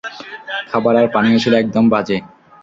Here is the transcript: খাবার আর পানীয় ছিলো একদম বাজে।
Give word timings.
খাবার 0.69 0.95
আর 0.95 1.07
পানীয় 1.13 1.37
ছিলো 1.43 1.55
একদম 1.57 1.85
বাজে। 1.89 2.17